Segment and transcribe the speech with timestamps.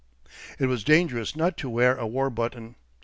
[0.57, 2.73] It was dangerous not to wear a war button.